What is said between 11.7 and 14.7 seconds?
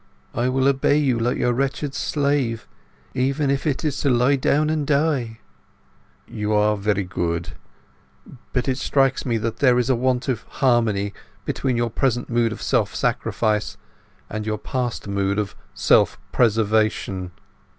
your present mood of self sacrifice and your